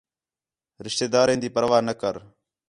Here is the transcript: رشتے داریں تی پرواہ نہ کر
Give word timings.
رشتے 0.85 1.05
داریں 1.13 1.37
تی 1.41 1.47
پرواہ 1.55 1.81
نہ 1.87 1.93
کر 2.01 2.15